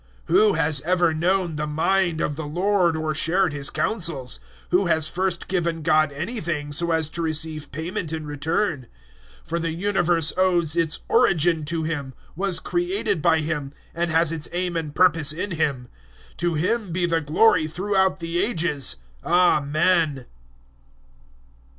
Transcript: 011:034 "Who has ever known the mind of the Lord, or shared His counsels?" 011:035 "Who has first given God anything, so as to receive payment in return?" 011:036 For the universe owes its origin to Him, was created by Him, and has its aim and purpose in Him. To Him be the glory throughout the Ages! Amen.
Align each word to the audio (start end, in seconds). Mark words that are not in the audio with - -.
011:034 0.25 0.35
"Who 0.35 0.53
has 0.53 0.81
ever 0.81 1.13
known 1.13 1.55
the 1.57 1.67
mind 1.67 2.21
of 2.21 2.35
the 2.35 2.47
Lord, 2.47 2.97
or 2.97 3.13
shared 3.13 3.53
His 3.53 3.69
counsels?" 3.69 4.39
011:035 4.71 4.71
"Who 4.71 4.85
has 4.87 5.07
first 5.07 5.47
given 5.47 5.83
God 5.83 6.11
anything, 6.13 6.71
so 6.71 6.89
as 6.91 7.07
to 7.11 7.21
receive 7.21 7.71
payment 7.71 8.11
in 8.11 8.25
return?" 8.25 8.87
011:036 9.43 9.49
For 9.49 9.59
the 9.59 9.71
universe 9.73 10.33
owes 10.35 10.75
its 10.75 11.01
origin 11.07 11.65
to 11.65 11.83
Him, 11.83 12.15
was 12.35 12.59
created 12.59 13.21
by 13.21 13.41
Him, 13.41 13.73
and 13.93 14.09
has 14.09 14.31
its 14.31 14.49
aim 14.53 14.75
and 14.75 14.95
purpose 14.95 15.31
in 15.31 15.51
Him. 15.51 15.87
To 16.37 16.55
Him 16.55 16.91
be 16.91 17.05
the 17.05 17.21
glory 17.21 17.67
throughout 17.67 18.19
the 18.19 18.41
Ages! 18.43 18.95
Amen. 19.23 20.25